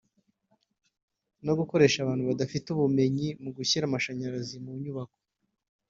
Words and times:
no 1.45 1.53
gukoresha 1.59 1.97
abantu 2.01 2.23
badafite 2.29 2.67
ubumenyi 2.71 3.27
mu 3.43 3.49
gushyira 3.57 3.83
amashanyarazi 3.87 4.55
mu 4.63 4.71
nyubako 4.81 5.17